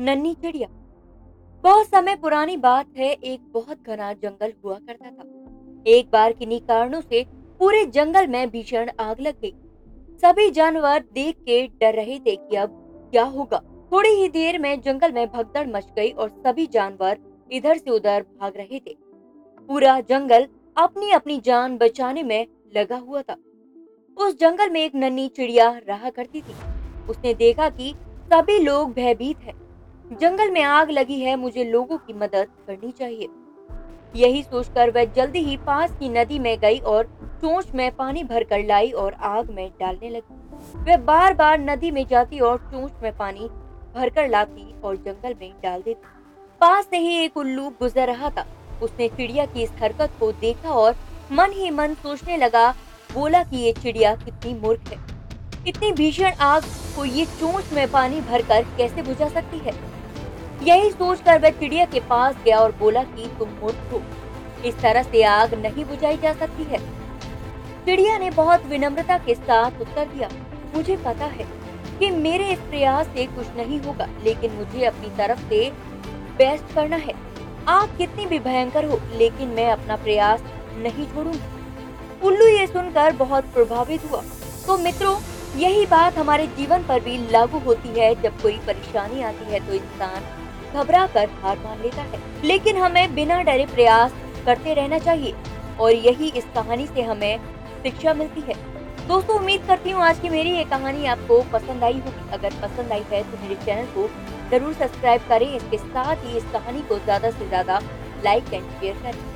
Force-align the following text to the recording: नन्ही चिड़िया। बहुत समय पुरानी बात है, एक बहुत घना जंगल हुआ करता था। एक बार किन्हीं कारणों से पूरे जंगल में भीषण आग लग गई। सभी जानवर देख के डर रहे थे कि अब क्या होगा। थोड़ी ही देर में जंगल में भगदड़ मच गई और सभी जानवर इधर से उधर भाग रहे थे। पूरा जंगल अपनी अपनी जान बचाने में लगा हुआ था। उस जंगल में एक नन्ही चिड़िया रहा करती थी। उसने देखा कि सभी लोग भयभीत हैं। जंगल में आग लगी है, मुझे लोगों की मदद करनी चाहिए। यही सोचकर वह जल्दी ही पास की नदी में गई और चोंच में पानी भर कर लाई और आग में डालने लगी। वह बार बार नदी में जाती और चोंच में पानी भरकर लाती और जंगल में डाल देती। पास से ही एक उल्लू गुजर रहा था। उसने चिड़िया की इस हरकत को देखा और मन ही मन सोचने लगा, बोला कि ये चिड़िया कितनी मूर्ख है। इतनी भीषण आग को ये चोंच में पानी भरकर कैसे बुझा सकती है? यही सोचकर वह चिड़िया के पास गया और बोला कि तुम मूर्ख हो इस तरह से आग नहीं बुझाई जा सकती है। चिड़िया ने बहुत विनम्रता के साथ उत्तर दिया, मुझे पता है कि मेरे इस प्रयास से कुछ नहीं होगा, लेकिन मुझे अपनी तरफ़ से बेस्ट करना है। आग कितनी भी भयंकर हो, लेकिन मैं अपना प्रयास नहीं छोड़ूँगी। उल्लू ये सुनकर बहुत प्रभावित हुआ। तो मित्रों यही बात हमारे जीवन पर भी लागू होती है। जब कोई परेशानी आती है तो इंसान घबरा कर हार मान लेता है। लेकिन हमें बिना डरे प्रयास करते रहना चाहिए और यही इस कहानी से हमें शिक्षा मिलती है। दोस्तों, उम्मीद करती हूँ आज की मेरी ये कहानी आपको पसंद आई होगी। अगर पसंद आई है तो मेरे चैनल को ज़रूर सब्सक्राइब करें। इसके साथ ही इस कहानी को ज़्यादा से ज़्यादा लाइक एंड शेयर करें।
नन्ही 0.00 0.34
चिड़िया। 0.34 0.68
बहुत 1.64 1.86
समय 1.86 2.16
पुरानी 2.16 2.56
बात 2.56 2.86
है, 2.96 3.12
एक 3.12 3.40
बहुत 3.52 3.82
घना 3.82 4.12
जंगल 4.12 4.52
हुआ 4.64 4.78
करता 4.78 5.10
था। 5.10 5.84
एक 5.86 6.10
बार 6.12 6.32
किन्हीं 6.32 6.60
कारणों 6.60 7.00
से 7.00 7.24
पूरे 7.58 7.84
जंगल 7.84 8.26
में 8.26 8.50
भीषण 8.50 8.90
आग 9.00 9.20
लग 9.20 9.40
गई। 9.40 9.52
सभी 10.22 10.50
जानवर 10.50 11.04
देख 11.12 11.36
के 11.36 11.66
डर 11.66 11.94
रहे 11.94 12.18
थे 12.18 12.36
कि 12.36 12.56
अब 12.56 13.08
क्या 13.12 13.24
होगा। 13.24 13.62
थोड़ी 13.92 14.08
ही 14.08 14.28
देर 14.28 14.58
में 14.58 14.80
जंगल 14.80 15.12
में 15.12 15.26
भगदड़ 15.28 15.66
मच 15.66 15.86
गई 15.96 16.10
और 16.10 16.28
सभी 16.28 16.66
जानवर 16.66 17.18
इधर 17.52 17.76
से 17.76 17.90
उधर 17.90 18.22
भाग 18.22 18.56
रहे 18.56 18.78
थे। 18.78 18.96
पूरा 19.68 20.00
जंगल 20.00 20.48
अपनी 20.76 21.10
अपनी 21.10 21.40
जान 21.40 21.76
बचाने 21.76 22.22
में 22.22 22.46
लगा 22.76 22.96
हुआ 22.96 23.22
था। 23.22 23.36
उस 24.16 24.38
जंगल 24.38 24.70
में 24.70 24.80
एक 24.80 24.94
नन्ही 24.94 25.28
चिड़िया 25.28 25.80
रहा 25.88 26.10
करती 26.10 26.40
थी। 26.40 26.54
उसने 27.10 27.34
देखा 27.34 27.68
कि 27.68 27.94
सभी 28.32 28.58
लोग 28.58 28.92
भयभीत 28.92 29.38
हैं। 29.38 29.65
जंगल 30.12 30.50
में 30.50 30.62
आग 30.62 30.90
लगी 30.90 31.18
है, 31.20 31.34
मुझे 31.36 31.64
लोगों 31.64 31.96
की 31.98 32.12
मदद 32.12 32.48
करनी 32.66 32.90
चाहिए। 32.90 33.28
यही 34.14 34.42
सोचकर 34.42 34.90
वह 34.90 35.04
जल्दी 35.06 35.38
ही 35.38 35.56
पास 35.56 35.96
की 35.98 36.08
नदी 36.08 36.38
में 36.38 36.58
गई 36.58 36.78
और 36.80 37.04
चोंच 37.40 37.72
में 37.74 37.90
पानी 37.96 38.22
भर 38.24 38.44
कर 38.44 38.64
लाई 38.66 38.90
और 38.90 39.12
आग 39.12 39.50
में 39.50 39.70
डालने 39.80 40.10
लगी। 40.10 40.80
वह 40.80 40.96
बार 40.96 41.34
बार 41.34 41.58
नदी 41.60 41.90
में 41.90 42.04
जाती 42.06 42.38
और 42.40 42.58
चोंच 42.70 43.02
में 43.02 43.16
पानी 43.16 43.48
भरकर 43.96 44.28
लाती 44.28 44.72
और 44.80 44.96
जंगल 44.96 45.34
में 45.40 45.52
डाल 45.62 45.82
देती। 45.82 46.06
पास 46.60 46.86
से 46.90 46.98
ही 46.98 47.16
एक 47.16 47.36
उल्लू 47.36 47.68
गुजर 47.80 48.06
रहा 48.06 48.30
था। 48.30 48.46
उसने 48.82 49.08
चिड़िया 49.08 49.46
की 49.46 49.62
इस 49.62 49.72
हरकत 49.80 50.12
को 50.20 50.30
देखा 50.32 50.70
और 50.70 50.96
मन 51.32 51.52
ही 51.52 51.70
मन 51.70 51.94
सोचने 51.94 52.36
लगा, 52.36 52.70
बोला 53.14 53.42
कि 53.42 53.56
ये 53.56 53.72
चिड़िया 53.72 54.14
कितनी 54.16 54.54
मूर्ख 54.54 54.92
है। 54.92 55.15
इतनी 55.66 55.90
भीषण 55.92 56.32
आग 56.40 56.64
को 56.96 57.04
ये 57.04 57.24
चोंच 57.26 57.72
में 57.72 57.90
पानी 57.90 58.20
भरकर 58.20 58.62
कैसे 58.76 59.02
बुझा 59.02 59.28
सकती 59.28 59.58
है? 59.58 59.72
यही 60.62 60.90
सोचकर 60.90 61.38
वह 61.38 61.50
चिड़िया 61.50 61.84
के 61.84 62.00
पास 62.00 62.36
गया 62.44 62.58
और 62.58 62.72
बोला 62.72 63.02
कि 63.04 63.26
तुम 63.38 63.48
मूर्ख 63.62 63.92
हो 63.92 64.02
इस 64.64 64.78
तरह 64.80 65.02
से 65.02 65.22
आग 65.22 65.54
नहीं 65.54 65.84
बुझाई 65.84 66.16
जा 66.16 66.32
सकती 66.32 66.64
है। 66.64 66.78
चिड़िया 67.86 68.16
ने 68.18 68.30
बहुत 68.30 68.66
विनम्रता 68.66 69.18
के 69.18 69.34
साथ 69.34 69.80
उत्तर 69.80 70.04
दिया, 70.06 70.28
मुझे 70.74 70.96
पता 70.96 71.26
है 71.26 71.46
कि 71.98 72.10
मेरे 72.12 72.48
इस 72.52 72.58
प्रयास 72.60 73.06
से 73.06 73.26
कुछ 73.26 73.46
नहीं 73.56 73.80
होगा, 73.80 74.08
लेकिन 74.24 74.52
मुझे 74.52 74.84
अपनी 74.84 75.10
तरफ़ 75.18 75.48
से 75.48 75.70
बेस्ट 76.38 76.74
करना 76.74 76.96
है। 76.96 77.14
आग 77.68 77.96
कितनी 77.98 78.26
भी 78.26 78.38
भयंकर 78.38 78.84
हो, 78.84 79.00
लेकिन 79.14 79.48
मैं 79.48 79.70
अपना 79.70 79.96
प्रयास 79.96 80.42
नहीं 80.78 81.06
छोड़ूँगी। 81.06 82.26
उल्लू 82.26 82.46
ये 82.48 82.66
सुनकर 82.66 83.12
बहुत 83.16 83.44
प्रभावित 83.44 84.10
हुआ। 84.10 84.22
तो 84.66 84.76
मित्रों 84.78 85.16
यही 85.56 85.84
बात 85.86 86.16
हमारे 86.18 86.46
जीवन 86.56 86.82
पर 86.84 87.00
भी 87.00 87.16
लागू 87.30 87.58
होती 87.60 87.88
है। 87.90 88.14
जब 88.22 88.40
कोई 88.42 88.56
परेशानी 88.66 89.22
आती 89.22 89.52
है 89.52 89.60
तो 89.66 89.72
इंसान 89.74 90.24
घबरा 90.74 91.06
कर 91.08 91.28
हार 91.42 91.58
मान 91.58 91.80
लेता 91.82 92.02
है। 92.02 92.20
लेकिन 92.44 92.76
हमें 92.76 93.14
बिना 93.14 93.40
डरे 93.42 93.66
प्रयास 93.66 94.12
करते 94.46 94.74
रहना 94.74 94.98
चाहिए 95.00 95.34
और 95.80 95.92
यही 95.92 96.28
इस 96.30 96.44
कहानी 96.54 96.86
से 96.86 97.02
हमें 97.02 97.38
शिक्षा 97.82 98.14
मिलती 98.14 98.40
है। 98.40 98.54
दोस्तों, 99.06 99.34
उम्मीद 99.36 99.64
करती 99.66 99.90
हूँ 99.90 100.02
आज 100.02 100.18
की 100.20 100.28
मेरी 100.28 100.50
ये 100.50 100.64
कहानी 100.66 101.06
आपको 101.06 101.40
पसंद 101.52 101.84
आई 101.84 101.98
होगी। 102.00 102.30
अगर 102.32 102.54
पसंद 102.62 102.92
आई 102.92 103.04
है 103.10 103.22
तो 103.22 103.42
मेरे 103.42 103.54
चैनल 103.64 103.86
को 103.94 104.08
ज़रूर 104.50 104.72
सब्सक्राइब 104.74 105.28
करें। 105.28 105.46
इसके 105.48 105.78
साथ 105.78 106.24
ही 106.24 106.36
इस 106.36 106.44
कहानी 106.52 106.82
को 106.88 106.98
ज़्यादा 106.98 107.30
से 107.30 107.48
ज़्यादा 107.48 107.80
लाइक 108.24 108.52
एंड 108.54 108.70
शेयर 108.70 108.96
करें। 109.02 109.35